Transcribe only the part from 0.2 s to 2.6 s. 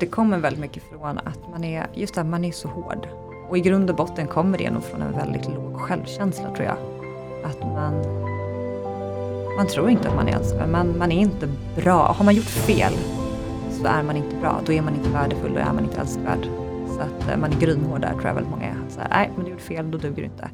väldigt mycket från att man är, just det, man är